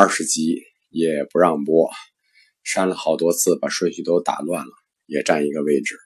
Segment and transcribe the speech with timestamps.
[0.00, 1.90] 二十集也不让播
[2.62, 4.70] 删了好多次把顺序都打乱了
[5.06, 5.96] 也占一个位置。